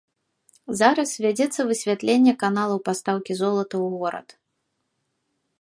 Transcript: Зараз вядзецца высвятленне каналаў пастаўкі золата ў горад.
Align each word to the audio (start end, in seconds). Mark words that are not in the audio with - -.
Зараз 0.79 1.09
вядзецца 1.25 1.67
высвятленне 1.71 2.33
каналаў 2.45 2.79
пастаўкі 2.89 3.33
золата 3.43 3.73
ў 3.73 4.03
горад. 4.03 4.27